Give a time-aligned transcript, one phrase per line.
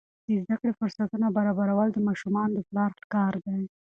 [0.27, 3.61] د زده کړې فرصتونه برابرول د ماشومانو د پلار کار دی.